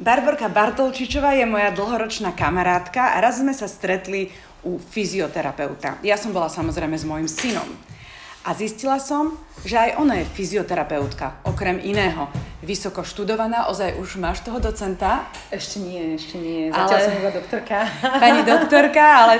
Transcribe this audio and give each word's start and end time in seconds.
Barborka 0.00 0.48
Bartolčičová 0.48 1.36
je 1.36 1.44
moja 1.44 1.68
dlhoročná 1.76 2.32
kamarátka 2.32 3.12
a 3.12 3.20
raz 3.20 3.36
sme 3.36 3.52
sa 3.52 3.68
stretli 3.68 4.32
u 4.64 4.80
fyzioterapeuta. 4.80 6.00
Ja 6.00 6.16
som 6.16 6.32
bola 6.32 6.48
samozrejme 6.48 6.96
s 6.96 7.04
mojim 7.04 7.28
synom. 7.28 7.68
A 8.40 8.56
zistila 8.56 8.96
som, 8.96 9.36
že 9.68 9.76
aj 9.76 10.00
ona 10.00 10.16
je 10.16 10.24
fyzioterapeutka, 10.32 11.44
okrem 11.44 11.76
iného. 11.84 12.32
Vysoko 12.64 13.04
študovaná, 13.04 13.68
ozaj 13.68 14.00
už 14.00 14.16
máš 14.16 14.40
toho 14.40 14.56
docenta? 14.56 15.28
Ešte 15.52 15.84
nie, 15.84 16.16
ešte 16.16 16.40
nie. 16.40 16.72
Zatiaľ 16.72 16.96
ale... 16.96 17.04
som 17.04 17.14
iba 17.20 17.32
doktorka. 17.36 17.76
Pani 18.24 18.40
doktorka, 18.48 19.04
ale 19.04 19.34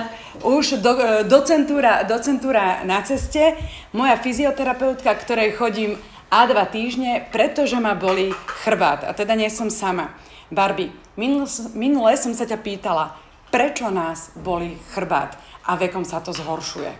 už 0.44 0.84
do, 0.84 0.92
docentúra, 1.24 2.04
docentúra 2.04 2.84
na 2.84 3.00
ceste. 3.00 3.56
Moja 3.96 4.20
fyzioterapeutka, 4.20 5.08
ktorej 5.16 5.56
chodím 5.56 5.96
a 6.30 6.46
dva 6.46 6.64
týždne, 6.64 7.26
pretože 7.34 7.74
ma 7.82 7.98
boli 7.98 8.30
chrbát. 8.62 9.02
A 9.02 9.10
teda 9.10 9.34
nie 9.34 9.50
som 9.50 9.66
sama. 9.66 10.14
Barbie, 10.50 10.94
minul, 11.18 11.50
minule 11.74 12.14
som 12.14 12.30
sa 12.30 12.46
ťa 12.46 12.58
pýtala, 12.62 13.18
prečo 13.50 13.90
nás 13.90 14.30
boli 14.38 14.78
chrbát 14.94 15.34
a 15.66 15.74
vekom 15.74 16.06
sa 16.06 16.22
to 16.22 16.30
zhoršuje? 16.30 16.90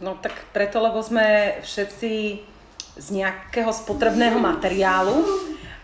No 0.00 0.16
tak 0.16 0.32
preto, 0.56 0.80
lebo 0.80 1.04
sme 1.04 1.60
všetci 1.60 2.12
z 2.96 3.06
nejakého 3.12 3.68
spotrebného 3.68 4.40
materiálu 4.40 5.20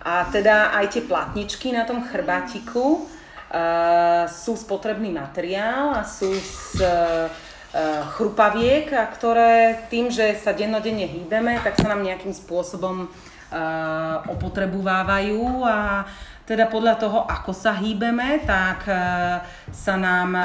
a 0.00 0.25
teda 0.33 0.73
aj 0.73 0.97
tie 0.97 1.02
platničky 1.05 1.73
na 1.77 1.84
tom 1.84 2.00
chrbátiku 2.00 3.05
uh, 3.05 4.25
sú 4.28 4.56
spotrebný 4.56 5.12
materiál 5.12 5.97
a 5.97 6.02
sú 6.05 6.33
z 6.33 6.80
uh, 6.80 7.28
chrupaviek, 8.16 8.88
a 8.95 9.05
ktoré 9.11 9.84
tým, 9.93 10.09
že 10.09 10.38
sa 10.38 10.56
dennodenne 10.56 11.05
hýbeme, 11.05 11.61
tak 11.61 11.77
sa 11.77 11.92
nám 11.92 12.01
nejakým 12.01 12.33
spôsobom 12.33 13.05
uh, 13.06 14.16
opotrebovávajú 14.33 15.66
a 15.66 16.09
teda 16.47 16.70
podľa 16.70 16.95
toho, 16.95 17.19
ako 17.27 17.51
sa 17.51 17.75
hýbeme, 17.75 18.47
tak 18.47 18.87
e, 18.87 18.95
sa 19.75 19.94
nám 19.98 20.31
e, 20.39 20.42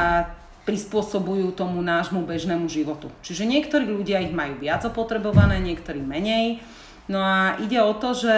prispôsobujú 0.66 1.54
tomu 1.54 1.78
nášmu 1.86 2.26
bežnému 2.26 2.66
životu. 2.66 3.14
Čiže 3.22 3.46
niektorí 3.46 3.86
ľudia 3.86 4.18
ich 4.26 4.34
majú 4.34 4.58
viac 4.58 4.82
opotrebované, 4.82 5.62
niektorí 5.62 6.02
menej. 6.02 6.58
No 7.06 7.22
a 7.22 7.54
ide 7.62 7.78
o 7.86 7.94
to, 7.94 8.18
že 8.18 8.34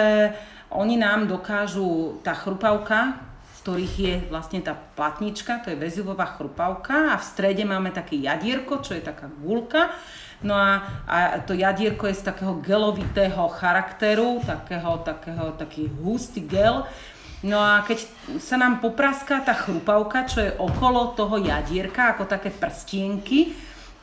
oni 0.68 1.00
nám 1.00 1.24
dokážu, 1.24 2.20
tá 2.20 2.36
chrupavka, 2.36 3.16
ktorých 3.64 3.94
je 3.96 4.14
vlastne 4.28 4.60
tá 4.60 4.76
platnička, 4.76 5.64
to 5.64 5.72
je 5.72 5.80
vezivová 5.80 6.36
chrupavka 6.36 7.16
a 7.16 7.20
v 7.20 7.24
strede 7.24 7.64
máme 7.64 7.96
také 7.96 8.20
jadierko, 8.20 8.84
čo 8.84 8.92
je 8.92 9.00
taká 9.00 9.32
gulka. 9.40 9.88
No 10.44 10.52
a, 10.52 10.84
a 11.08 11.16
to 11.40 11.56
jadierko 11.56 12.04
je 12.12 12.20
z 12.20 12.28
takého 12.28 12.60
gelovitého 12.60 13.48
charakteru, 13.56 14.44
takého, 14.44 15.00
takého, 15.00 15.56
taký 15.56 15.88
hustý 16.04 16.44
gel, 16.44 16.84
No 17.44 17.60
a 17.60 17.84
keď 17.84 18.08
sa 18.40 18.56
nám 18.56 18.80
popraská 18.80 19.44
tá 19.44 19.52
chrupavka, 19.52 20.24
čo 20.24 20.40
je 20.40 20.56
okolo 20.56 21.12
toho 21.12 21.36
jadierka, 21.36 22.16
ako 22.16 22.24
také 22.24 22.48
prstienky, 22.48 23.52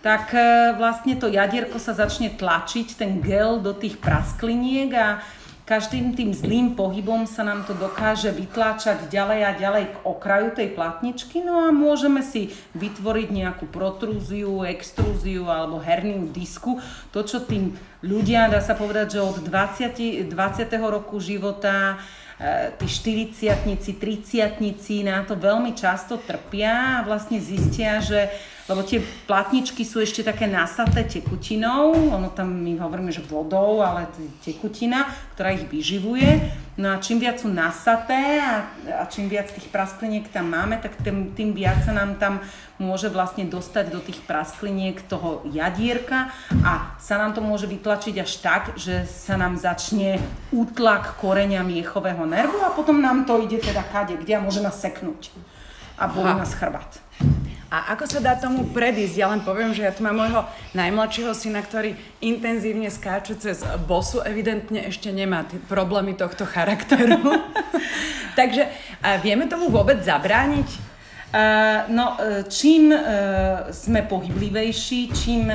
tak 0.05 0.29
e, 0.37 0.77
vlastne 0.77 1.17
to 1.17 1.25
jadierko 1.25 1.81
sa 1.81 1.97
začne 1.97 2.37
tlačiť, 2.37 2.93
ten 2.93 3.17
gel 3.17 3.57
do 3.57 3.73
tých 3.73 3.97
praskliniek 3.97 4.93
a 4.93 5.25
každým 5.71 6.11
tým 6.19 6.35
zlým 6.35 6.75
pohybom 6.75 7.23
sa 7.23 7.47
nám 7.47 7.63
to 7.63 7.71
dokáže 7.71 8.27
vytláčať 8.35 9.07
ďalej 9.07 9.39
a 9.47 9.51
ďalej 9.55 9.85
k 9.87 9.95
okraju 10.03 10.49
tej 10.51 10.75
platničky, 10.75 11.39
no 11.39 11.63
a 11.63 11.71
môžeme 11.71 12.19
si 12.19 12.51
vytvoriť 12.75 13.31
nejakú 13.31 13.71
protrúziu, 13.71 14.67
extrúziu 14.67 15.47
alebo 15.47 15.79
herniu 15.79 16.27
disku. 16.27 16.83
To, 17.15 17.23
čo 17.23 17.47
tým 17.47 17.79
ľudia, 18.03 18.51
dá 18.51 18.59
sa 18.59 18.75
povedať, 18.75 19.15
že 19.15 19.19
od 19.23 19.39
20, 19.47 20.27
20. 20.27 20.91
roku 20.91 21.23
života 21.23 22.03
E, 22.41 22.73
tí 22.73 22.89
40 22.89 23.53
30 24.01 25.05
na 25.05 25.21
to 25.21 25.37
veľmi 25.37 25.77
často 25.77 26.17
trpia 26.17 26.97
a 26.97 27.05
vlastne 27.05 27.37
zistia, 27.37 28.01
že 28.01 28.33
lebo 28.69 28.85
tie 28.85 29.01
platničky 29.25 29.81
sú 29.81 30.01
ešte 30.01 30.21
také 30.21 30.45
nasaté 30.45 31.07
tekutinou, 31.07 32.13
ono 32.13 32.29
tam 32.29 32.51
my 32.51 32.77
hovoríme, 32.77 33.09
že 33.09 33.25
vodou, 33.25 33.81
ale 33.81 34.05
tekutina, 34.45 35.09
ktorá 35.33 35.53
ich 35.53 35.65
vyživuje. 35.65 36.53
No 36.79 36.95
a 36.95 37.03
čím 37.03 37.19
viac 37.19 37.41
sú 37.41 37.51
nasaté 37.51 38.39
a, 38.39 38.65
a 38.95 39.03
čím 39.05 39.27
viac 39.27 39.51
tých 39.51 39.67
praskliniek 39.69 40.31
tam 40.31 40.49
máme, 40.49 40.79
tak 40.79 40.95
tým, 41.03 41.35
tým 41.35 41.51
viac 41.51 41.83
sa 41.83 41.91
nám 41.91 42.15
tam 42.15 42.39
môže 42.81 43.11
vlastne 43.11 43.45
dostať 43.45 43.85
do 43.93 43.99
tých 44.01 44.23
praskliniek 44.25 44.97
toho 45.05 45.45
jadierka 45.51 46.33
a 46.65 46.97
sa 46.97 47.21
nám 47.21 47.37
to 47.37 47.41
môže 47.43 47.69
vytlačiť 47.69 48.15
až 48.17 48.31
tak, 48.41 48.63
že 48.79 49.05
sa 49.05 49.37
nám 49.37 49.59
začne 49.59 50.17
útlak 50.49 51.19
koreňa 51.21 51.61
miechového 51.61 52.25
nervu 52.25 52.63
a 52.65 52.73
potom 52.73 52.97
nám 52.97 53.27
to 53.27 53.37
ide 53.43 53.61
teda 53.61 53.85
kade, 53.91 54.17
kde 54.17 54.39
a 54.39 54.43
môže 54.43 54.63
nás 54.63 54.79
seknúť 54.79 55.29
a 56.01 56.09
boli 56.09 56.33
nás 56.33 56.55
chrbát. 56.57 56.97
A 57.71 57.95
ako 57.95 58.03
sa 58.03 58.19
dá 58.19 58.35
tomu 58.35 58.67
predísť? 58.75 59.15
Ja 59.15 59.31
len 59.31 59.47
poviem, 59.47 59.71
že 59.71 59.87
ja 59.87 59.95
tu 59.95 60.03
mám 60.03 60.19
môjho 60.19 60.43
najmladšieho 60.75 61.31
syna, 61.31 61.63
ktorý 61.63 61.95
intenzívne 62.19 62.91
skáče 62.91 63.39
cez 63.39 63.63
bosu, 63.87 64.19
evidentne 64.19 64.91
ešte 64.91 65.07
nemá 65.07 65.47
tie 65.47 65.55
problémy 65.71 66.19
tohto 66.19 66.43
charakteru. 66.43 67.15
Takže 68.39 68.67
vieme 69.23 69.47
tomu 69.47 69.71
vôbec 69.71 70.03
zabrániť? 70.03 70.91
Uh, 71.31 71.87
no, 71.95 72.19
e, 72.19 72.43
čím 72.51 72.91
uh, 72.91 73.71
sme 73.71 74.03
pohyblivejší, 74.03 75.15
čím 75.15 75.47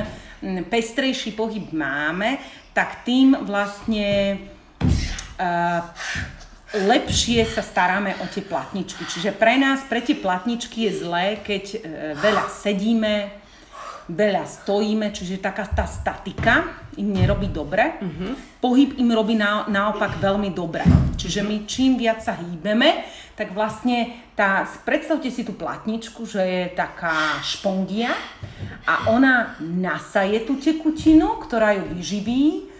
pestrejší 0.73 1.37
pohyb 1.37 1.69
máme, 1.69 2.41
tak 2.73 3.05
tým 3.05 3.45
vlastne 3.45 4.41
uh, 5.37 5.85
lepšie 6.75 7.47
sa 7.47 7.63
staráme 7.63 8.19
o 8.19 8.25
tie 8.27 8.43
platničky. 8.43 9.07
Čiže 9.07 9.31
pre 9.31 9.55
nás, 9.55 9.87
pre 9.87 10.03
tie 10.03 10.19
platničky 10.19 10.91
je 10.91 11.07
zlé, 11.07 11.39
keď 11.39 11.63
e, 11.71 11.77
veľa 12.19 12.51
sedíme, 12.51 13.31
veľa 14.07 14.43
stojíme, 14.43 15.11
čiže 15.11 15.43
taká 15.43 15.67
tá 15.67 15.83
statika 15.87 16.87
im 16.95 17.11
nerobí 17.11 17.51
dobre. 17.51 17.99
Uh-huh. 17.99 18.35
Pohyb 18.63 18.95
im 18.99 19.11
robí 19.11 19.35
na, 19.35 19.67
naopak 19.67 20.19
veľmi 20.19 20.51
dobre. 20.55 20.83
Čiže 21.19 21.43
my 21.43 21.67
čím 21.67 21.99
viac 21.99 22.23
sa 22.23 22.35
hýbeme, 22.39 23.03
tak 23.35 23.51
vlastne 23.51 24.15
tá, 24.33 24.63
predstavte 24.87 25.27
si 25.27 25.43
tú 25.43 25.53
platničku, 25.53 26.23
že 26.23 26.41
je 26.41 26.63
taká 26.73 27.37
špongia 27.43 28.15
a 28.87 29.11
ona 29.11 29.59
nasaje 29.59 30.43
tú 30.47 30.55
tekutinu, 30.57 31.37
ktorá 31.43 31.75
ju 31.75 31.85
vyživí 31.93 32.71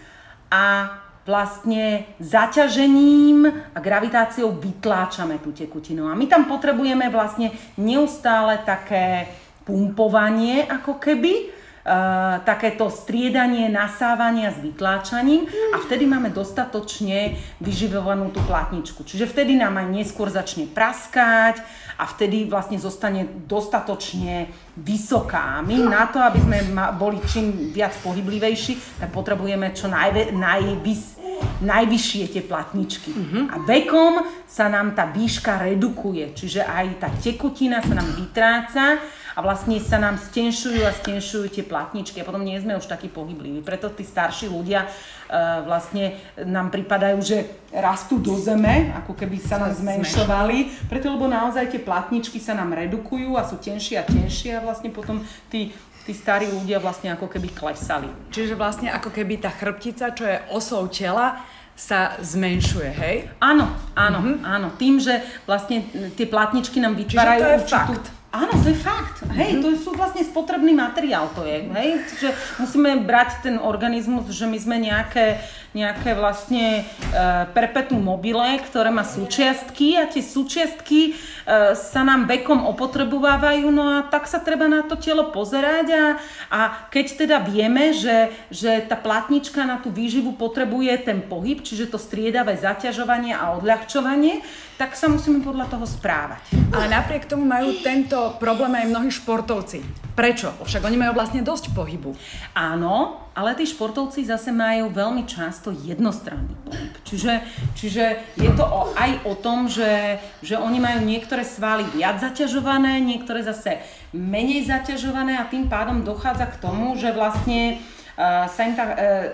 a 0.48 0.96
vlastne 1.28 2.08
zaťažením 2.16 3.44
a 3.76 3.78
gravitáciou 3.84 4.56
vytláčame 4.56 5.36
tú 5.44 5.52
tekutinu. 5.52 6.08
A 6.08 6.16
my 6.16 6.24
tam 6.24 6.48
potrebujeme 6.48 7.12
vlastne 7.12 7.52
neustále 7.76 8.64
také 8.64 9.28
pumpovanie 9.68 10.64
ako 10.64 10.96
keby, 10.96 11.60
Uh, 11.88 12.44
takéto 12.44 12.92
striedanie, 12.92 13.72
nasávania 13.72 14.52
s 14.52 14.60
vytláčaním 14.60 15.48
a 15.72 15.80
vtedy 15.80 16.04
máme 16.04 16.28
dostatočne 16.28 17.40
vyživovanú 17.64 18.28
tú 18.28 18.44
platničku. 18.44 19.08
Čiže 19.08 19.24
vtedy 19.24 19.56
nám 19.56 19.80
aj 19.80 19.88
neskôr 19.96 20.28
začne 20.28 20.68
praskať 20.68 21.64
a 21.96 22.04
vtedy 22.04 22.44
vlastne 22.44 22.76
zostane 22.76 23.24
dostatočne 23.48 24.52
vysoká. 24.76 25.64
My 25.64 25.80
na 25.80 26.04
to, 26.12 26.20
aby 26.20 26.36
sme 26.44 26.58
boli 27.00 27.24
čím 27.24 27.72
viac 27.72 27.96
pohyblivejší, 28.04 29.00
tak 29.00 29.08
potrebujeme 29.08 29.72
čo 29.72 29.88
najvys, 29.88 31.17
najvyššie 31.60 32.24
tie 32.32 32.42
platničky. 32.44 33.10
Uh-huh. 33.10 33.44
A 33.50 33.56
vekom 33.66 34.22
sa 34.48 34.70
nám 34.70 34.94
tá 34.94 35.10
výška 35.10 35.60
redukuje, 35.60 36.32
čiže 36.32 36.64
aj 36.64 36.86
tá 37.02 37.08
tekutina 37.20 37.82
sa 37.84 37.94
nám 37.98 38.08
vytráca 38.16 39.02
a 39.34 39.38
vlastne 39.38 39.78
sa 39.78 40.02
nám 40.02 40.18
stenšujú 40.18 40.82
a 40.82 40.90
stenšujú 40.90 41.46
tie 41.54 41.62
platničky 41.62 42.18
a 42.18 42.26
potom 42.26 42.42
nie 42.42 42.58
sme 42.58 42.74
už 42.74 42.90
takí 42.90 43.06
pohybliví. 43.06 43.62
Preto 43.62 43.86
tí 43.94 44.02
starší 44.02 44.50
ľudia 44.50 44.90
uh, 44.90 45.62
vlastne 45.62 46.18
nám 46.42 46.74
pripadajú, 46.74 47.18
že 47.22 47.46
rastú 47.70 48.18
do 48.18 48.34
zeme, 48.34 48.90
ako 48.98 49.14
keby 49.14 49.38
sa 49.38 49.62
nám 49.62 49.78
zmenšovali, 49.78 50.90
preto 50.90 51.14
lebo 51.14 51.30
naozaj 51.30 51.70
tie 51.70 51.78
platničky 51.78 52.42
sa 52.42 52.58
nám 52.58 52.74
redukujú 52.74 53.38
a 53.38 53.46
sú 53.46 53.62
tenšie 53.62 54.02
a 54.02 54.08
tenšie 54.08 54.58
a 54.58 54.64
vlastne 54.64 54.90
potom 54.90 55.22
tí 55.54 55.70
tí 56.08 56.16
starí 56.16 56.48
ľudia 56.48 56.80
vlastne 56.80 57.12
ako 57.12 57.28
keby 57.28 57.52
klesali. 57.52 58.08
Čiže 58.32 58.56
vlastne 58.56 58.88
ako 58.88 59.12
keby 59.12 59.44
tá 59.44 59.52
chrbtica, 59.52 60.16
čo 60.16 60.24
je 60.24 60.40
osou 60.48 60.88
tela, 60.88 61.44
sa 61.78 62.16
zmenšuje, 62.18 62.90
hej? 62.90 63.16
Áno, 63.38 63.70
áno, 63.92 64.18
mm-hmm. 64.24 64.42
áno. 64.42 64.68
Tým, 64.80 64.98
že 64.98 65.20
vlastne 65.44 65.84
tie 66.18 66.26
platničky 66.26 66.82
nám 66.82 66.98
vytvárajú 66.98 67.38
Čiže 67.38 67.44
to 67.44 67.52
je 67.52 67.60
určitú... 67.60 67.92
fakt 67.94 68.17
Áno, 68.28 68.52
to 68.60 68.68
je 68.68 68.76
fakt. 68.76 69.24
Hej, 69.32 69.56
mm-hmm. 69.56 69.64
to 69.64 69.68
sú 69.80 69.90
vlastne 69.96 70.20
spotrebný 70.20 70.76
materiál, 70.76 71.32
to 71.32 71.48
je. 71.48 71.64
Hej, 71.64 71.90
čiže 72.12 72.28
musíme 72.60 73.00
brať 73.00 73.40
ten 73.40 73.56
organizmus, 73.56 74.28
že 74.28 74.44
my 74.44 74.58
sme 74.60 74.76
nejaké, 74.76 75.40
nejaké 75.72 76.12
vlastne 76.12 76.84
uh, 76.84 77.48
perpetuum 77.56 78.04
mobile, 78.04 78.60
ktoré 78.68 78.92
má 78.92 79.00
súčiastky 79.00 79.96
a 79.96 80.04
tie 80.04 80.20
súčiastky 80.20 81.16
uh, 81.16 81.72
sa 81.72 82.04
nám 82.04 82.28
vekom 82.28 82.68
opotrebovávajú, 82.68 83.72
no 83.72 83.96
a 83.96 84.04
tak 84.04 84.28
sa 84.28 84.44
treba 84.44 84.68
na 84.68 84.84
to 84.84 85.00
telo 85.00 85.32
pozerať 85.32 85.86
a, 85.96 86.04
a 86.52 86.60
keď 86.92 87.24
teda 87.24 87.40
vieme, 87.40 87.96
že, 87.96 88.28
že 88.52 88.84
tá 88.84 89.00
platnička 89.00 89.64
na 89.64 89.80
tú 89.80 89.88
výživu 89.88 90.36
potrebuje 90.36 90.92
ten 91.00 91.24
pohyb, 91.24 91.64
čiže 91.64 91.88
to 91.88 91.96
striedavé 91.96 92.60
zaťažovanie 92.60 93.32
a 93.32 93.56
odľahčovanie, 93.56 94.44
tak 94.78 94.94
sa 94.94 95.10
musíme 95.10 95.42
podľa 95.42 95.66
toho 95.66 95.82
správať. 95.82 96.54
Ale 96.70 96.86
napriek 96.86 97.26
tomu 97.26 97.42
majú 97.42 97.82
tento 97.82 98.38
problém 98.38 98.70
aj 98.78 98.86
mnohí 98.86 99.10
športovci. 99.10 99.82
Prečo? 100.14 100.54
Však 100.62 100.86
oni 100.86 100.94
majú 100.94 101.18
vlastne 101.18 101.42
dosť 101.42 101.74
pohybu. 101.74 102.14
Áno, 102.54 103.26
ale 103.34 103.58
tí 103.58 103.66
športovci 103.66 104.22
zase 104.22 104.54
majú 104.54 104.94
veľmi 104.94 105.26
často 105.26 105.74
jednostranný 105.74 106.54
pohyb. 106.62 106.94
Čiže, 107.02 107.32
čiže 107.74 108.04
je 108.38 108.50
to 108.54 108.62
o, 108.62 108.94
aj 108.94 109.26
o 109.26 109.34
tom, 109.34 109.66
že, 109.66 110.22
že 110.46 110.54
oni 110.54 110.78
majú 110.78 111.02
niektoré 111.02 111.42
svaly 111.42 111.82
viac 111.90 112.22
zaťažované, 112.22 113.02
niektoré 113.02 113.42
zase 113.42 113.82
menej 114.14 114.70
zaťažované 114.70 115.42
a 115.42 115.50
tým 115.50 115.66
pádom 115.66 116.06
dochádza 116.06 116.50
k 116.54 116.60
tomu, 116.62 116.94
že 116.94 117.10
vlastne 117.10 117.82
uh, 118.14 118.46
sa 118.46 118.62
im, 118.62 118.74
tá, 118.78 118.84
uh, 118.94 119.26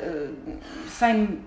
sa 0.88 1.12
im 1.12 1.44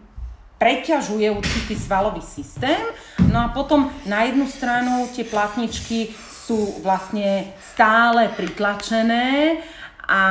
preťažuje 0.58 1.30
určitý 1.32 1.74
svalový 1.78 2.22
systém. 2.22 2.82
No 3.30 3.46
a 3.46 3.48
potom 3.54 3.90
na 4.10 4.26
jednu 4.26 4.50
stranu 4.50 5.06
tie 5.14 5.26
platničky 5.26 6.14
sú 6.18 6.82
vlastne 6.82 7.54
stále 7.60 8.32
pritlačené 8.34 9.60
a 10.08 10.22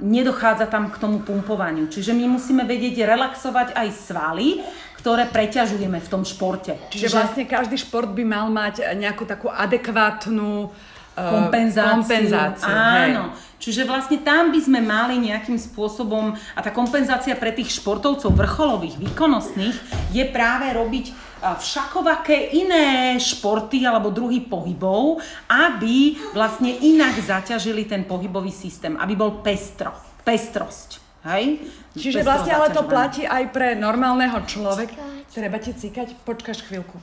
nedochádza 0.00 0.66
tam 0.72 0.88
k 0.88 0.96
tomu 0.96 1.20
pumpovaniu. 1.20 1.86
Čiže 1.92 2.16
my 2.16 2.24
musíme 2.32 2.64
vedieť 2.64 3.04
relaxovať 3.04 3.76
aj 3.76 3.88
svaly, 3.92 4.64
ktoré 4.96 5.28
preťažujeme 5.28 6.00
v 6.00 6.08
tom 6.08 6.24
športe. 6.24 6.78
Čiže, 6.88 7.10
Čiže 7.10 7.12
vlastne 7.12 7.44
každý 7.44 7.76
šport 7.76 8.08
by 8.08 8.24
mal 8.24 8.48
mať 8.48 8.96
nejakú 8.96 9.28
takú 9.28 9.52
adekvátnu 9.52 10.72
kompenzáciu. 11.14 11.92
kompenzáciu 12.02 12.72
Áno. 12.72 13.22
Hej. 13.32 13.50
Čiže 13.62 13.86
vlastne 13.86 14.18
tam 14.26 14.50
by 14.50 14.58
sme 14.58 14.82
mali 14.82 15.22
nejakým 15.22 15.54
spôsobom, 15.54 16.34
a 16.34 16.60
tá 16.66 16.74
kompenzácia 16.74 17.38
pre 17.38 17.54
tých 17.54 17.78
športovcov 17.78 18.34
vrcholových, 18.34 18.98
výkonnostných, 18.98 19.76
je 20.10 20.24
práve 20.26 20.66
robiť 20.74 21.14
všakovaké 21.42 22.58
iné 22.58 23.18
športy 23.22 23.86
alebo 23.86 24.10
druhy 24.10 24.42
pohybov, 24.42 25.22
aby 25.46 26.18
vlastne 26.34 26.74
inak 26.74 27.14
zaťažili 27.22 27.86
ten 27.86 28.02
pohybový 28.02 28.50
systém, 28.50 28.98
aby 28.98 29.14
bol 29.14 29.42
pestro, 29.46 29.94
pestrosť. 30.26 30.98
Hej? 31.22 31.62
Čiže 31.94 32.18
Pestro 32.18 32.30
vlastne 32.34 32.52
ale 32.58 32.68
to 32.74 32.82
platí 32.82 33.22
aj 33.30 33.46
pre 33.54 33.78
normálneho 33.78 34.42
človeka. 34.42 34.98
Treba 35.30 35.62
ti 35.62 35.70
cíkať? 35.70 36.18
Počkaš 36.26 36.66
chvíľku. 36.66 36.98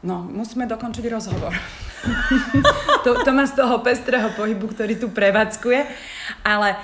No, 0.00 0.24
musíme 0.24 0.64
dokončiť 0.64 1.04
rozhovor. 1.12 1.52
To, 3.04 3.10
to 3.22 3.30
má 3.30 3.46
z 3.46 3.54
toho 3.54 3.78
pestrého 3.80 4.30
pohybu, 4.34 4.70
ktorý 4.74 4.98
tu 4.98 5.08
prevádzkuje. 5.10 5.80
Ale, 6.46 6.78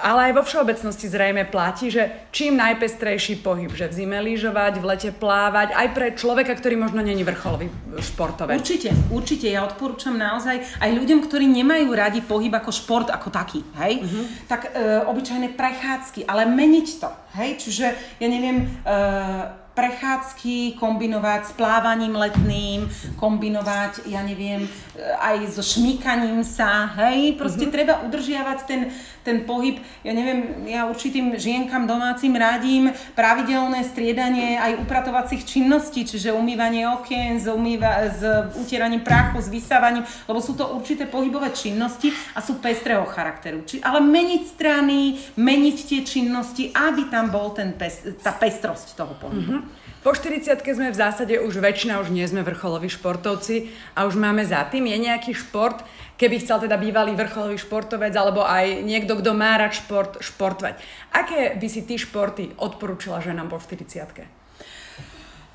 ale 0.00 0.20
aj 0.28 0.32
vo 0.36 0.42
všeobecnosti 0.42 1.06
zrejme 1.08 1.44
platí, 1.48 1.92
že 1.92 2.28
čím 2.32 2.56
najpestrejší 2.56 3.44
pohyb, 3.44 3.70
že 3.72 3.88
v 3.88 3.94
zime 3.94 4.18
lyžovať, 4.20 4.80
v 4.80 4.84
lete 4.84 5.10
plávať, 5.12 5.76
aj 5.76 5.88
pre 5.92 6.06
človeka, 6.16 6.56
ktorý 6.56 6.80
možno 6.80 7.04
není 7.04 7.22
vrcholový 7.22 7.68
športovec. 8.00 8.58
Určite, 8.58 8.90
určite. 9.12 9.46
Ja 9.52 9.68
odporúčam 9.68 10.16
naozaj 10.16 10.80
aj 10.80 10.90
ľuďom, 10.92 11.24
ktorí 11.24 11.46
nemajú 11.48 11.88
radi 11.92 12.20
pohyb 12.24 12.52
ako 12.52 12.70
šport, 12.72 13.08
ako 13.12 13.28
taký, 13.28 13.60
hej? 13.80 14.02
Uh-huh. 14.02 14.24
Tak 14.48 14.72
e, 14.72 15.04
obyčajné 15.08 15.52
prechádzky, 15.54 16.24
ale 16.26 16.48
meniť 16.48 16.88
to, 17.00 17.10
hej? 17.38 17.50
Čiže, 17.60 17.86
ja 18.18 18.28
neviem, 18.28 18.66
e, 18.82 19.61
prechádzky 19.72 20.76
kombinovať 20.76 21.42
s 21.48 21.52
plávaním 21.56 22.12
letným, 22.12 22.88
kombinovať, 23.16 24.04
ja 24.04 24.20
neviem, 24.20 24.68
aj 25.16 25.48
so 25.56 25.64
šmíkaním 25.64 26.44
sa, 26.44 26.92
hej, 27.00 27.40
proste 27.40 27.64
mm-hmm. 27.64 27.74
treba 27.74 27.94
udržiavať 28.04 28.58
ten, 28.68 28.92
ten 29.24 29.48
pohyb, 29.48 29.80
ja 30.04 30.12
neviem, 30.12 30.68
ja 30.68 30.84
určitým 30.84 31.32
žienkam 31.40 31.88
domácim 31.88 32.36
radím 32.36 32.92
pravidelné 33.16 33.80
striedanie 33.88 34.60
aj 34.60 34.84
upratovacích 34.84 35.40
činností, 35.48 36.04
čiže 36.04 36.36
umývanie 36.36 36.84
okien, 36.92 37.40
s, 37.40 37.48
umýva, 37.48 38.12
s 38.12 38.20
utieraním 38.60 39.00
prachu, 39.00 39.40
s 39.40 39.48
vysávaním, 39.48 40.04
lebo 40.28 40.44
sú 40.44 40.52
to 40.52 40.68
určité 40.76 41.08
pohybové 41.08 41.48
činnosti 41.56 42.12
a 42.36 42.44
sú 42.44 42.60
pestrého 42.60 43.08
charakteru. 43.08 43.64
Či, 43.64 43.80
ale 43.80 44.04
meniť 44.04 44.42
strany, 44.52 45.16
meniť 45.40 45.76
tie 45.88 46.00
činnosti, 46.04 46.68
aby 46.76 47.08
tam 47.08 47.32
bol 47.32 47.56
ten 47.56 47.72
pes, 47.72 48.04
tá 48.20 48.36
pestrosť 48.36 48.92
toho 48.92 49.16
pohybu. 49.16 49.40
Mm-hmm. 49.40 49.61
Po 50.02 50.10
40 50.10 50.66
sme 50.66 50.90
v 50.90 50.98
zásade 50.98 51.38
už 51.38 51.62
väčšina, 51.62 52.02
už 52.02 52.10
nie 52.10 52.26
sme 52.26 52.42
vrcholoví 52.42 52.90
športovci 52.90 53.70
a 53.94 54.02
už 54.02 54.18
máme 54.18 54.42
za 54.42 54.66
tým. 54.66 54.90
Je 54.90 54.98
nejaký 54.98 55.30
šport, 55.30 55.78
keby 56.18 56.42
chcel 56.42 56.66
teda 56.66 56.74
bývalý 56.74 57.14
vrcholový 57.14 57.54
športovec 57.54 58.10
alebo 58.10 58.42
aj 58.42 58.82
niekto, 58.82 59.14
kto 59.22 59.30
má 59.30 59.54
rád 59.54 59.78
šport, 59.78 60.18
športovať. 60.18 60.82
Aké 61.14 61.54
by 61.54 61.68
si 61.70 61.86
ty 61.86 61.94
športy 62.02 62.50
odporúčila 62.58 63.22
ženám 63.22 63.46
po 63.46 63.62
40 63.62 64.42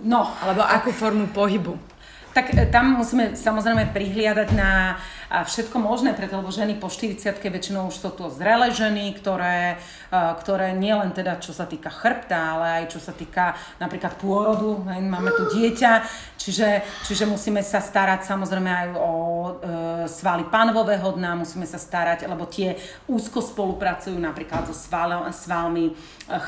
No, 0.08 0.32
alebo 0.40 0.64
akú 0.64 0.96
formu 0.96 1.28
pohybu? 1.28 1.97
Tak 2.38 2.54
e, 2.54 2.70
tam 2.70 3.02
musíme 3.02 3.34
samozrejme 3.34 3.90
prihliadať 3.98 4.50
na 4.54 5.02
všetko 5.28 5.76
možné, 5.82 6.16
preto 6.16 6.40
lebo 6.40 6.54
ženy 6.54 6.80
po 6.80 6.88
40 6.88 7.36
väčšinou 7.36 7.92
už 7.92 8.00
sú 8.00 8.10
to 8.16 8.32
zrelé 8.32 8.72
ženy, 8.72 9.12
ktoré, 9.20 9.76
ktoré 10.14 10.72
nielen 10.72 11.12
teda 11.12 11.36
čo 11.44 11.52
sa 11.52 11.68
týka 11.68 11.92
chrbta, 11.92 12.56
ale 12.56 12.66
aj 12.84 12.96
čo 12.96 13.00
sa 13.04 13.12
týka 13.12 13.52
napríklad 13.76 14.16
pôrodu, 14.16 14.80
máme 14.88 15.32
tu 15.36 15.52
dieťa, 15.52 15.92
čiže, 16.40 16.86
čiže 17.04 17.28
musíme 17.28 17.60
sa 17.60 17.84
starať 17.84 18.24
samozrejme 18.24 18.72
aj 18.72 18.88
o 18.96 19.12
e, 19.12 19.52
svaly 20.08 20.48
pánovového 20.48 21.14
dna, 21.14 21.38
musíme 21.38 21.68
sa 21.70 21.78
starať, 21.78 22.26
lebo 22.26 22.48
tie 22.48 22.80
úzko 23.06 23.44
spolupracujú 23.44 24.16
napríklad 24.18 24.66
so 24.68 24.76
sval, 24.76 25.28
svalmi 25.36 25.92
e, 25.92 25.94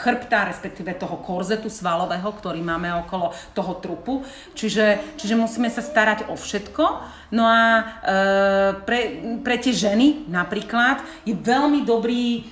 chrbta, 0.03 0.49
respektíve 0.49 0.95
toho 0.97 1.19
korzetu 1.21 1.69
svalového, 1.69 2.27
ktorý 2.27 2.63
máme 2.63 2.91
okolo 3.05 3.35
toho 3.53 3.77
trupu. 3.77 4.13
Čiže, 4.57 5.15
čiže 5.19 5.35
musíme 5.37 5.67
sa 5.67 5.83
starať 5.83 6.31
o 6.31 6.35
všetko. 6.35 6.83
No 7.35 7.45
a 7.45 7.61
e, 7.61 7.83
pre, 8.83 8.99
pre 9.45 9.55
tie 9.61 9.75
ženy 9.75 10.25
napríklad 10.31 11.03
je 11.23 11.37
veľmi 11.37 11.85
dobrý, 11.85 12.43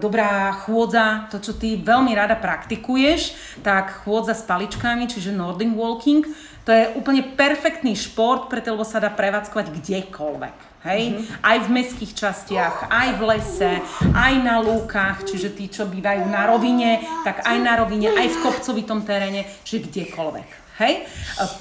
dobrá 0.00 0.56
chôdza, 0.64 1.28
to 1.28 1.36
čo 1.36 1.52
ty 1.52 1.76
veľmi 1.76 2.16
rada 2.16 2.32
praktikuješ, 2.32 3.36
tak 3.60 4.02
chôdza 4.04 4.32
s 4.32 4.42
paličkami, 4.48 5.04
čiže 5.04 5.36
Nordic 5.36 5.68
Walking, 5.76 6.24
to 6.66 6.74
je 6.74 6.90
úplne 6.98 7.22
perfektný 7.38 7.94
šport, 7.94 8.50
preto 8.50 8.74
lebo 8.74 8.82
sa 8.82 8.98
dá 8.98 9.12
prevádzkovať 9.12 9.70
kdekoľvek. 9.70 10.56
Hej? 10.86 11.02
Mm-hmm. 11.14 11.42
Aj 11.42 11.56
v 11.62 11.68
mestských 11.70 12.12
častiach, 12.14 12.76
aj 12.90 13.08
v 13.18 13.22
lese, 13.30 13.72
aj 14.14 14.34
na 14.42 14.58
lúkach, 14.58 15.22
čiže 15.22 15.54
tí, 15.54 15.70
čo 15.70 15.86
bývajú 15.86 16.26
na 16.26 16.46
rovine, 16.50 17.02
tak 17.22 17.46
aj 17.46 17.58
na 17.62 17.78
rovine, 17.78 18.10
aj 18.10 18.26
v 18.34 18.40
kopcovitom 18.42 19.06
teréne, 19.06 19.46
čiže 19.62 19.86
kdekoľvek. 19.90 20.48
Hej? 20.82 21.06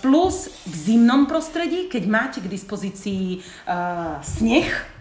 Plus 0.01 0.49
v 0.65 0.73
zimnom 0.73 1.29
prostredí, 1.29 1.87
keď 1.87 2.03
máte 2.09 2.37
k 2.41 2.51
dispozícii 2.51 3.45
uh, 3.69 4.19
sneh, 4.25 4.94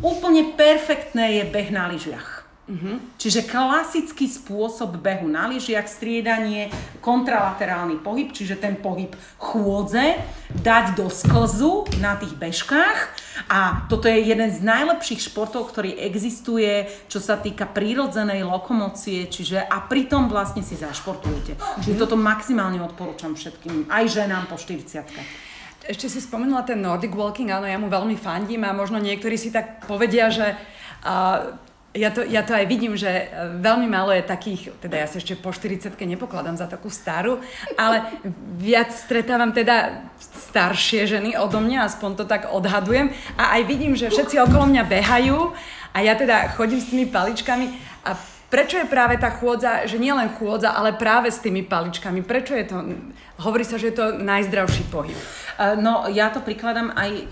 úplne 0.00 0.54
perfektné 0.54 1.40
je 1.40 1.44
beh 1.48 1.68
na 1.72 1.88
lyžiach. 1.88 2.36
Uh-huh. 2.66 2.98
Čiže 3.14 3.46
klasický 3.46 4.26
spôsob 4.26 4.98
behu 4.98 5.30
na 5.30 5.46
lyžiach, 5.46 5.86
striedanie, 5.86 6.66
kontralaterálny 6.98 8.02
pohyb, 8.02 8.34
čiže 8.34 8.58
ten 8.58 8.74
pohyb 8.74 9.14
chôdze, 9.38 10.18
dať 10.50 10.98
do 10.98 11.06
sklzu 11.06 11.86
na 12.02 12.18
tých 12.18 12.34
bežkách 12.34 12.98
a 13.46 13.86
toto 13.86 14.10
je 14.10 14.18
jeden 14.18 14.50
z 14.50 14.66
najlepších 14.66 15.30
športov, 15.30 15.70
ktorý 15.70 15.94
existuje, 15.94 16.90
čo 17.06 17.22
sa 17.22 17.38
týka 17.38 17.70
prírodzenej 17.70 18.42
lokomócie, 18.42 19.30
čiže 19.30 19.62
a 19.62 19.86
pritom 19.86 20.26
vlastne 20.26 20.66
si 20.66 20.74
zašportujete. 20.74 21.54
Uh-huh. 21.54 21.86
Čiže 21.86 22.02
toto 22.02 22.18
maximálne 22.18 22.82
odporúčam 22.82 23.38
všetkým, 23.38 23.86
aj 23.86 24.10
ženám 24.10 24.50
po 24.50 24.58
40 24.58 25.45
ešte 25.86 26.10
si 26.10 26.20
spomenula 26.20 26.66
ten 26.66 26.82
Nordic 26.82 27.14
Walking, 27.14 27.50
áno, 27.50 27.66
ja 27.66 27.78
mu 27.78 27.86
veľmi 27.86 28.18
fandím 28.18 28.66
a 28.66 28.76
možno 28.76 28.98
niektorí 28.98 29.38
si 29.38 29.54
tak 29.54 29.86
povedia, 29.86 30.28
že 30.28 30.54
uh, 31.06 31.56
ja 31.96 32.12
to, 32.12 32.20
ja 32.28 32.44
to 32.44 32.52
aj 32.52 32.68
vidím, 32.68 32.92
že 32.92 33.08
e, 33.08 33.24
veľmi 33.56 33.88
málo 33.88 34.12
je 34.12 34.20
takých, 34.20 34.76
teda 34.84 35.00
ja 35.00 35.08
sa 35.08 35.16
ešte 35.16 35.32
po 35.32 35.48
40 35.48 35.96
nepokladám 35.96 36.60
za 36.60 36.68
takú 36.68 36.92
starú, 36.92 37.40
ale 37.80 38.04
viac 38.60 38.92
stretávam 38.92 39.56
teda 39.56 40.04
staršie 40.20 41.08
ženy 41.08 41.40
odo 41.40 41.56
mňa, 41.56 41.88
aspoň 41.88 42.10
to 42.20 42.24
tak 42.28 42.52
odhadujem. 42.52 43.16
A 43.40 43.56
aj 43.56 43.62
vidím, 43.64 43.96
že 43.96 44.12
všetci 44.12 44.36
okolo 44.44 44.68
mňa 44.68 44.84
behajú 44.84 45.56
a 45.96 45.98
ja 46.04 46.12
teda 46.12 46.52
chodím 46.52 46.80
s 46.84 46.92
tými 46.92 47.08
paličkami 47.08 47.66
a 48.04 48.12
prečo 48.46 48.78
je 48.78 48.86
práve 48.86 49.18
tá 49.18 49.32
chôdza, 49.32 49.88
že 49.90 49.98
nie 49.98 50.12
len 50.14 50.30
chôdza, 50.38 50.70
ale 50.76 50.94
práve 50.94 51.32
s 51.32 51.42
tými 51.42 51.66
paličkami? 51.66 52.22
Prečo 52.22 52.54
je 52.54 52.64
to, 52.68 52.76
hovorí 53.42 53.66
sa, 53.66 53.80
že 53.80 53.90
je 53.90 53.96
to 53.96 54.06
najzdravší 54.22 54.86
pohyb? 54.92 55.16
No, 55.80 56.04
ja 56.12 56.28
to 56.28 56.44
prikladám 56.44 56.92
aj 56.92 57.10
e, 57.16 57.24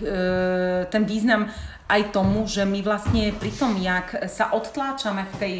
ten 0.89 1.05
význam 1.05 1.45
aj 1.85 2.01
tomu, 2.09 2.49
že 2.49 2.65
my 2.65 2.81
vlastne 2.81 3.29
pri 3.37 3.51
tom, 3.53 3.77
jak 3.77 4.25
sa 4.25 4.49
odtláčame 4.57 5.29
v 5.29 5.35
tej 5.37 5.55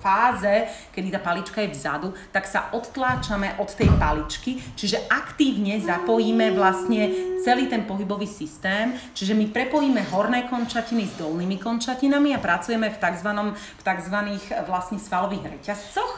fáze, 0.00 0.64
kedy 0.96 1.12
tá 1.12 1.20
palička 1.20 1.60
je 1.60 1.76
vzadu, 1.76 2.16
tak 2.32 2.48
sa 2.48 2.72
odtláčame 2.72 3.60
od 3.60 3.68
tej 3.76 3.92
paličky, 4.00 4.56
čiže 4.72 5.04
aktívne 5.12 5.76
zapojíme 5.76 6.56
vlastne 6.56 7.12
celý 7.44 7.68
ten 7.68 7.84
pohybový 7.84 8.24
systém, 8.24 8.96
čiže 9.12 9.36
my 9.36 9.52
prepojíme 9.52 10.08
horné 10.08 10.48
končatiny 10.48 11.04
s 11.04 11.20
dolnými 11.20 11.60
končatinami 11.60 12.32
a 12.32 12.42
pracujeme 12.42 12.88
v 12.88 12.98
tzv. 12.98 13.30
v 13.54 13.82
tzv. 13.84 14.16
vlastne 14.64 14.98
svalových 14.98 15.60
reťazcoch 15.60 16.12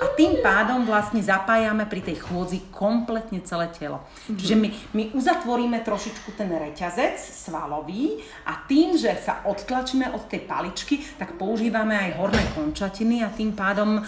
a 0.00 0.06
tým 0.14 0.44
pádom 0.44 0.84
vlastne 0.84 1.24
zapájame 1.24 1.88
pri 1.88 2.04
tej 2.04 2.20
chôdzi 2.20 2.68
kompletne 2.68 3.40
celé 3.42 3.72
telo. 3.72 4.04
Čiže 4.28 4.54
my, 4.56 4.68
my 4.92 5.02
uzatvoríme 5.16 5.80
trošičku 5.82 6.36
ten 6.36 6.52
reťazec 6.52 7.16
svalový 7.18 8.20
a 8.46 8.60
tým 8.68 8.89
tým, 8.90 8.98
že 8.98 9.22
sa 9.22 9.46
odtlačíme 9.46 10.10
od 10.10 10.26
tej 10.26 10.42
paličky, 10.50 10.98
tak 11.14 11.38
používame 11.38 11.94
aj 11.94 12.10
horné 12.18 12.42
končatiny 12.58 13.22
a 13.22 13.30
tým 13.30 13.54
pádom 13.54 14.02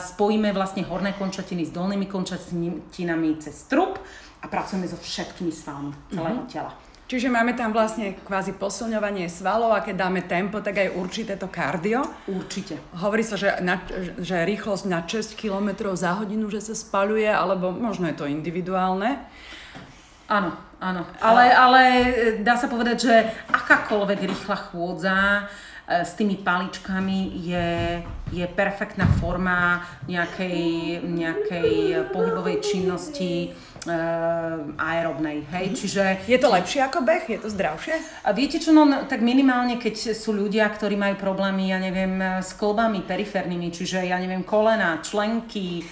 spojíme 0.00 0.48
vlastne 0.56 0.88
horné 0.88 1.12
končatiny 1.12 1.68
s 1.68 1.76
dolnými 1.76 2.08
končatinami 2.08 3.36
cez 3.36 3.68
trup 3.68 4.00
a 4.40 4.48
pracujeme 4.48 4.88
so 4.88 4.96
všetkými 4.96 5.52
svalmi 5.52 5.92
celého 6.08 6.40
mm-hmm. 6.40 6.48
tela. 6.48 6.72
Čiže 7.04 7.28
máme 7.28 7.52
tam 7.52 7.68
vlastne 7.76 8.16
kvázi 8.16 8.56
posilňovanie 8.56 9.28
svalov 9.28 9.76
a 9.76 9.84
keď 9.84 10.08
dáme 10.08 10.24
tempo, 10.24 10.64
tak 10.64 10.80
aj 10.80 10.96
určité 10.96 11.36
to 11.36 11.52
kardio. 11.52 12.00
Určite. 12.24 12.80
Hovorí 12.96 13.20
sa, 13.20 13.36
že, 13.36 13.60
na, 13.60 13.76
že 14.24 14.40
rýchlosť 14.40 14.88
na 14.88 15.04
6 15.04 15.36
km 15.36 15.92
za 15.92 16.16
hodinu, 16.16 16.48
že 16.48 16.64
sa 16.64 16.72
spaluje, 16.72 17.28
alebo 17.28 17.76
možno 17.76 18.08
je 18.08 18.16
to 18.16 18.24
individuálne. 18.24 19.20
Áno, 20.28 20.56
áno. 20.80 21.04
Ale, 21.20 21.52
ale 21.52 21.82
e, 21.82 22.08
dá 22.40 22.56
sa 22.56 22.64
povedať, 22.64 22.96
že 23.04 23.14
akákoľvek 23.52 24.20
rýchla 24.24 24.56
chôdza 24.72 25.16
e, 25.20 25.42
s 26.00 26.16
tými 26.16 26.40
paličkami 26.40 27.44
je, 27.44 28.00
je 28.32 28.46
perfektná 28.56 29.04
forma 29.20 29.84
nejakej, 30.08 31.04
nejakej 31.04 31.72
pohybovej 32.08 32.64
činnosti 32.64 33.52
uh, 33.84 34.64
aerobnej, 34.80 35.44
hej, 35.52 35.64
mm-hmm. 35.70 35.78
čiže... 35.78 36.02
Je 36.24 36.38
to 36.40 36.48
lepšie 36.48 36.80
ako 36.84 37.04
beh? 37.04 37.24
Je 37.28 37.38
to 37.40 37.48
zdravšie? 37.52 37.94
A 38.24 38.32
viete 38.32 38.56
čo, 38.56 38.72
no 38.72 38.88
tak 39.04 39.20
minimálne, 39.20 39.76
keď 39.76 40.16
sú 40.16 40.32
ľudia, 40.32 40.68
ktorí 40.72 40.96
majú 40.96 41.20
problémy, 41.20 41.72
ja 41.72 41.78
neviem, 41.80 42.16
s 42.40 42.56
kolbami 42.56 43.04
periférnymi, 43.04 43.68
čiže 43.70 44.08
ja 44.08 44.16
neviem, 44.16 44.42
kolena, 44.44 45.00
členky, 45.04 45.84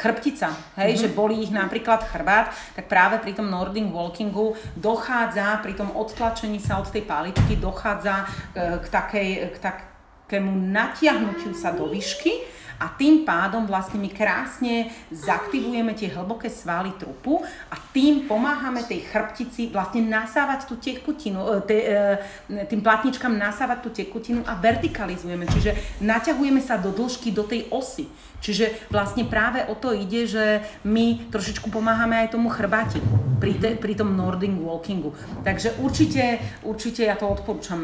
chrbtica, 0.00 0.48
hej, 0.80 0.96
mm-hmm. 0.96 1.02
že 1.02 1.16
bolí 1.16 1.44
ich 1.44 1.52
napríklad 1.52 2.08
chrbát, 2.08 2.48
tak 2.72 2.88
práve 2.88 3.20
pri 3.20 3.36
tom 3.36 3.52
Nordic 3.52 3.84
Walkingu 3.92 4.56
dochádza, 4.80 5.60
pri 5.60 5.76
tom 5.76 5.92
odtlačení 5.92 6.56
sa 6.56 6.80
od 6.80 6.88
tej 6.88 7.04
paličky, 7.04 7.60
dochádza 7.60 8.24
uh, 8.24 8.80
k, 8.80 8.86
takej, 8.88 9.28
k 9.52 9.56
takému 9.60 10.52
natiahnutiu 10.72 11.52
sa 11.52 11.76
do 11.76 11.84
výšky, 11.92 12.53
a 12.78 12.90
tým 12.94 13.22
pádom 13.26 13.66
vlastne 13.66 13.98
my 13.98 14.10
krásne 14.10 14.90
zaktivujeme 15.10 15.94
tie 15.94 16.10
hlboké 16.10 16.50
svaly 16.50 16.94
trupu 16.98 17.42
a 17.70 17.76
tým 17.94 18.26
pomáhame 18.26 18.82
tej 18.86 19.06
chrbtici 19.06 19.70
vlastne 19.70 20.06
nasávať 20.06 20.66
tú 20.68 20.74
tekutinu, 20.78 21.62
e, 21.66 21.74
e, 21.74 22.66
tým 22.66 22.80
platničkám 22.82 23.34
nasávať 23.34 23.78
tú 23.82 23.90
tekutinu 23.90 24.42
a 24.46 24.58
vertikalizujeme, 24.58 25.46
čiže 25.50 26.00
naťahujeme 26.02 26.62
sa 26.62 26.78
do 26.78 26.94
dĺžky 26.94 27.34
do 27.34 27.46
tej 27.46 27.66
osy. 27.70 28.06
Čiže 28.44 28.92
vlastne 28.92 29.24
práve 29.24 29.64
o 29.66 29.74
to 29.74 29.96
ide, 29.96 30.28
že 30.28 30.60
my 30.84 31.32
trošičku 31.32 31.72
pomáhame 31.72 32.20
aj 32.20 32.36
tomu 32.36 32.52
chrbátiku 32.52 33.33
pri, 33.44 33.52
te, 33.60 33.70
pri 33.76 33.92
tom 33.92 34.16
Nordic 34.16 34.56
Walkingu. 34.56 35.12
Takže 35.44 35.76
určite, 35.84 36.40
určite 36.64 37.04
ja 37.04 37.12
to 37.20 37.28
odporúčam 37.28 37.80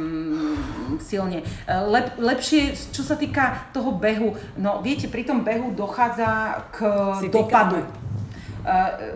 silne. 0.97 1.45
Lep, 1.69 2.17
lepšie, 2.17 2.73
čo 2.73 3.05
sa 3.05 3.21
týka 3.21 3.69
toho 3.77 3.93
behu, 3.93 4.33
no 4.57 4.81
viete, 4.81 5.13
pri 5.13 5.29
tom 5.29 5.45
behu 5.45 5.77
dochádza 5.77 6.65
k 6.73 6.79
si 7.21 7.29
dopadu. 7.29 7.85
Uh, 7.85 8.10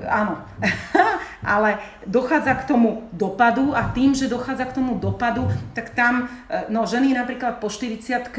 áno, 0.08 0.40
ale 1.54 1.78
dochádza 2.08 2.54
k 2.62 2.68
tomu 2.68 3.08
dopadu 3.12 3.72
a 3.76 3.90
tým, 3.92 4.14
že 4.16 4.30
dochádza 4.30 4.68
k 4.70 4.76
tomu 4.80 4.96
dopadu, 4.98 5.46
tak 5.76 5.92
tam, 5.92 6.26
uh, 6.26 6.66
no 6.68 6.84
ženy 6.84 7.14
napríklad 7.14 7.60
po 7.62 7.68
40 7.68 8.30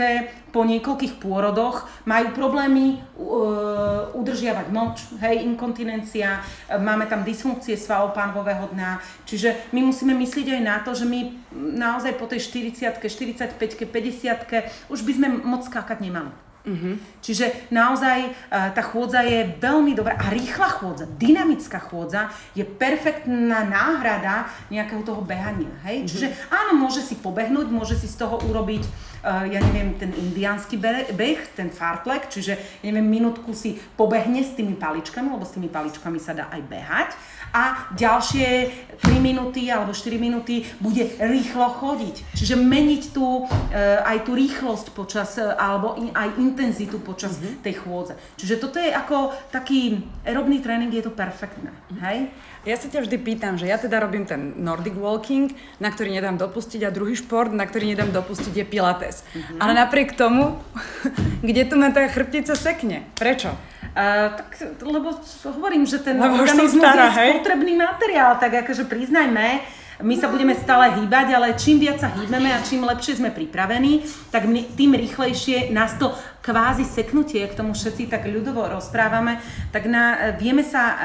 po 0.56 0.64
niekoľkých 0.64 1.20
pôrodoch 1.20 1.88
majú 2.08 2.32
problémy 2.32 3.00
uh, 3.20 4.16
udržiavať 4.16 4.68
moč, 4.72 5.04
hej, 5.20 5.44
inkontinencia, 5.44 6.40
máme 6.80 7.06
tam 7.12 7.28
dysfunkcie 7.28 7.76
svalov 7.76 8.16
pánvového 8.16 8.72
dna, 8.72 9.04
čiže 9.28 9.72
my 9.76 9.84
musíme 9.84 10.16
myslieť 10.16 10.56
aj 10.56 10.62
na 10.64 10.78
to, 10.80 10.96
že 10.96 11.04
my 11.04 11.36
naozaj 11.56 12.16
po 12.16 12.28
tej 12.28 12.40
40 12.44 13.04
45 13.04 13.60
50 13.60 14.92
už 14.92 15.00
by 15.04 15.12
sme 15.12 15.28
moc 15.44 15.68
skákať 15.68 16.00
nemali. 16.00 16.45
Uh-huh. 16.66 16.98
Čiže 17.22 17.70
naozaj 17.70 18.26
uh, 18.26 18.74
tá 18.74 18.82
chôdza 18.82 19.22
je 19.22 19.54
veľmi 19.62 19.94
dobrá 19.94 20.18
a 20.18 20.34
rýchla 20.34 20.82
chôdza, 20.82 21.06
dynamická 21.06 21.78
chôdza 21.78 22.34
je 22.58 22.66
perfektná 22.66 23.64
náhrada 23.70 24.50
nejakého 24.74 25.06
toho 25.06 25.22
behania. 25.22 25.72
Hej? 25.86 26.04
Uh-huh. 26.04 26.10
Čiže 26.10 26.28
áno, 26.50 26.74
môže 26.76 27.06
si 27.06 27.22
pobehnúť, 27.22 27.70
môže 27.70 27.96
si 27.96 28.10
z 28.10 28.18
toho 28.18 28.42
urobiť 28.42 28.84
uh, 29.26 29.46
ja 29.50 29.60
neviem, 29.62 29.98
ten 29.98 30.14
indiánsky 30.14 30.78
beh, 30.78 31.58
ten 31.58 31.74
fartlek, 31.74 32.30
čiže 32.30 32.54
ja 32.58 32.90
neviem, 32.90 33.06
minútku 33.06 33.54
si 33.58 33.78
pobehne 33.98 34.46
s 34.46 34.54
tými 34.54 34.78
paličkami, 34.78 35.34
lebo 35.34 35.46
s 35.46 35.58
tými 35.58 35.70
paličkami 35.70 36.18
sa 36.22 36.38
dá 36.38 36.46
aj 36.54 36.62
behať 36.66 37.10
a 37.56 37.88
ďalšie 37.96 38.68
3 39.00 39.24
minúty 39.24 39.72
alebo 39.72 39.96
4 39.96 40.20
minúty 40.20 40.68
bude 40.84 41.08
rýchlo 41.24 41.72
chodiť. 41.80 42.36
Čiže 42.36 42.60
meniť 42.60 43.04
tú, 43.16 43.48
e, 43.72 43.80
aj 44.04 44.28
tú 44.28 44.36
rýchlosť 44.36 44.92
počas, 44.92 45.40
e, 45.40 45.48
alebo 45.56 45.96
aj 45.96 46.36
intenzitu 46.36 47.00
počas 47.00 47.40
mm-hmm. 47.40 47.64
tej 47.64 47.76
chôdze. 47.80 48.14
Čiže 48.36 48.56
toto 48.60 48.76
je 48.80 48.92
ako 48.92 49.32
taký 49.56 50.04
aerobný 50.28 50.60
tréning, 50.60 50.92
je 50.92 51.08
to 51.08 51.16
perfektné. 51.16 51.72
Hej? 52.04 52.28
Ja 52.66 52.76
sa 52.76 52.90
ťa 52.90 53.06
vždy 53.06 53.18
pýtam, 53.22 53.62
že 53.62 53.70
ja 53.70 53.78
teda 53.78 54.02
robím 54.02 54.26
ten 54.26 54.58
Nordic 54.58 54.98
Walking, 54.98 55.54
na 55.78 55.94
ktorý 55.94 56.18
nedám 56.18 56.36
dopustiť 56.42 56.82
a 56.84 56.90
druhý 56.90 57.14
šport, 57.14 57.54
na 57.54 57.64
ktorý 57.70 57.94
nedám 57.94 58.10
dopustiť 58.10 58.52
je 58.52 58.66
Pilates. 58.66 59.22
Mm-hmm. 59.22 59.60
Ale 59.62 59.72
napriek 59.78 60.18
tomu, 60.18 60.60
kde 61.48 61.64
tu 61.70 61.80
ma 61.80 61.94
tá 61.94 62.04
chrbtica 62.10 62.58
sekne? 62.58 63.06
Prečo? 63.16 63.75
Uh, 63.92 64.34
tak, 64.40 64.82
lebo 64.82 65.14
hovorím, 65.54 65.86
že 65.86 66.02
ten 66.02 66.18
lebo 66.18 66.42
organizmus 66.42 66.82
stará, 66.82 67.12
je 67.12 67.20
hej? 67.20 67.30
spotrebný 67.38 67.74
materiál, 67.78 68.36
tak 68.42 68.66
akože 68.66 68.90
priznajme, 68.90 69.62
my 70.04 70.16
sa 70.20 70.28
budeme 70.28 70.52
stále 70.52 71.00
hýbať, 71.00 71.28
ale 71.32 71.56
čím 71.56 71.80
viac 71.80 72.04
sa 72.04 72.12
hýbeme 72.12 72.52
a 72.52 72.60
čím 72.60 72.84
lepšie 72.84 73.24
sme 73.24 73.32
pripravení, 73.32 74.04
tak 74.28 74.44
tým 74.52 74.92
rýchlejšie 74.92 75.72
nás 75.72 75.96
to 75.96 76.12
kvázi 76.44 76.84
seknutie, 76.84 77.48
k 77.48 77.56
tomu 77.56 77.72
všetci 77.72 78.12
tak 78.12 78.28
ľudovo 78.28 78.68
rozprávame, 78.68 79.40
tak 79.72 79.88
na, 79.88 80.36
vieme 80.36 80.68
sa 80.68 80.84
uh, 80.84 81.00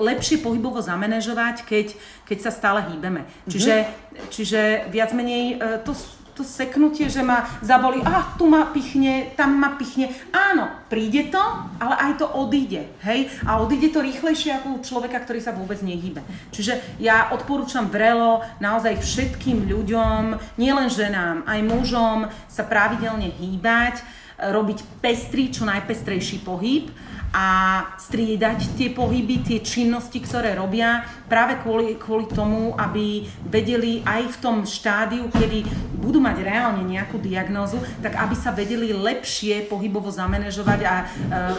lepšie 0.00 0.40
pohybovo 0.40 0.80
zamanéžovať, 0.80 1.68
keď, 1.68 1.92
keď 2.24 2.38
sa 2.40 2.50
stále 2.50 2.80
hýbeme. 2.88 3.28
Čiže, 3.44 3.74
mm-hmm. 3.76 4.28
čiže 4.32 4.60
viac 4.88 5.12
menej 5.12 5.60
uh, 5.60 5.84
to 5.84 5.92
to 6.40 6.48
seknutie, 6.48 7.12
že 7.12 7.20
ma 7.20 7.44
zabolí, 7.60 8.00
a 8.00 8.32
tu 8.40 8.48
ma 8.48 8.72
pichne, 8.72 9.36
tam 9.36 9.60
ma 9.60 9.76
pichne. 9.76 10.08
Áno, 10.32 10.72
príde 10.88 11.28
to, 11.28 11.44
ale 11.76 11.94
aj 12.08 12.12
to 12.16 12.26
odíde, 12.32 12.88
hej? 13.04 13.28
A 13.44 13.60
odíde 13.60 13.92
to 13.92 14.00
rýchlejšie 14.00 14.56
ako 14.56 14.80
u 14.80 14.84
človeka, 14.84 15.20
ktorý 15.20 15.44
sa 15.44 15.52
vôbec 15.52 15.84
nehýbe. 15.84 16.24
Čiže 16.48 16.96
ja 16.96 17.28
odporúčam 17.36 17.92
vrelo 17.92 18.40
naozaj 18.56 19.04
všetkým 19.04 19.68
ľuďom, 19.68 20.40
nielen 20.56 20.88
ženám, 20.88 21.44
aj 21.44 21.60
mužom 21.60 22.18
sa 22.48 22.64
pravidelne 22.64 23.28
hýbať, 23.36 24.00
robiť 24.40 25.04
pestrý, 25.04 25.52
čo 25.52 25.68
najpestrejší 25.68 26.40
pohyb 26.40 26.88
a 27.30 27.46
striedať 27.94 28.74
tie 28.74 28.90
pohyby, 28.90 29.46
tie 29.46 29.62
činnosti, 29.62 30.18
ktoré 30.18 30.58
robia 30.58 31.06
práve 31.30 31.62
kvôli, 31.62 31.94
kvôli 31.94 32.26
tomu, 32.26 32.74
aby 32.74 33.22
vedeli 33.46 34.02
aj 34.02 34.34
v 34.34 34.36
tom 34.42 34.56
štádiu, 34.66 35.30
kedy 35.30 35.62
budú 36.02 36.18
mať 36.18 36.42
reálne 36.42 36.82
nejakú 36.82 37.22
diagnózu, 37.22 37.78
tak 38.02 38.18
aby 38.18 38.34
sa 38.34 38.50
vedeli 38.50 38.90
lepšie 38.90 39.70
pohybovo 39.70 40.10
zamanéžovať 40.10 40.80
a 40.82 40.94
e, 40.98 41.04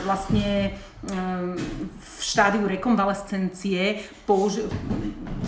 vlastne 0.04 0.50
e, 0.52 0.70
v 1.88 2.20
štádiu 2.20 2.68
rekonvalescencie 2.68 4.04
použi- 4.28 4.68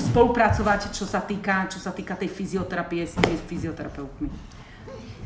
spolupracovať, 0.08 0.96
čo 0.96 1.04
sa 1.04 1.20
týka, 1.20 1.68
čo 1.68 1.84
sa 1.84 1.92
týka 1.92 2.16
tej 2.16 2.32
fyzioterapie 2.32 3.04
s 3.04 3.20
fyzioterapeutmi. 3.52 4.63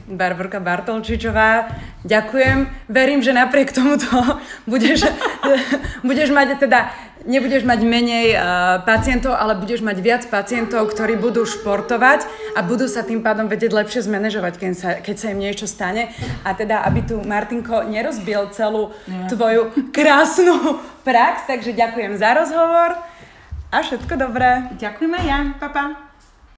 Barborka 0.08 0.64
Bartolčičová. 0.64 1.68
Ďakujem. 2.08 2.88
Verím, 2.88 3.20
že 3.20 3.36
napriek 3.36 3.76
tomuto 3.76 4.08
budeš, 4.72 5.08
budeš 6.08 6.32
mať 6.32 6.58
teda 6.64 6.90
nebudeš 7.28 7.68
mať 7.68 7.84
menej 7.84 8.34
uh, 8.34 8.40
pacientov, 8.88 9.36
ale 9.36 9.60
budeš 9.60 9.84
mať 9.84 9.98
viac 10.00 10.24
pacientov, 10.32 10.88
ktorí 10.88 11.20
budú 11.20 11.44
športovať 11.44 12.24
a 12.56 12.64
budú 12.64 12.88
sa 12.88 13.04
tým 13.04 13.20
pádom 13.20 13.52
vedieť 13.52 13.76
lepšie 13.76 14.08
zmanéžovať, 14.08 14.54
keď 14.56 14.74
sa, 14.74 14.90
keď 15.04 15.16
sa 15.20 15.28
im 15.36 15.44
niečo 15.44 15.68
stane. 15.68 16.16
A 16.48 16.56
teda, 16.56 16.88
aby 16.88 17.04
tu 17.04 17.20
Martinko 17.20 17.84
nerozbil 17.84 18.48
celú 18.56 18.96
tvoju 19.28 19.92
krásnu 19.92 20.80
prax, 21.04 21.52
takže 21.52 21.76
ďakujem 21.76 22.16
za 22.16 22.32
rozhovor 22.32 22.96
a 23.68 23.78
všetko 23.84 24.14
dobré. 24.16 24.72
Ďakujem 24.80 25.12
aj 25.12 25.26
ja, 25.28 25.40
papa. 25.60 26.07